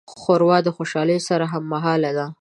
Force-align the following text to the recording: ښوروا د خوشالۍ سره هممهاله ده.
ښوروا 0.19 0.57
د 0.63 0.67
خوشالۍ 0.75 1.19
سره 1.29 1.45
هممهاله 1.53 2.11
ده. 2.17 2.25